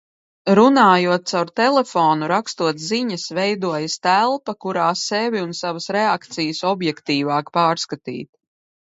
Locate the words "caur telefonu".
1.33-2.29